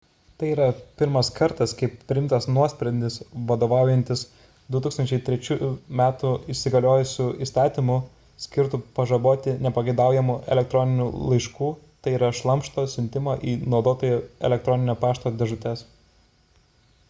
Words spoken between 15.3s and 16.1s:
dėžutes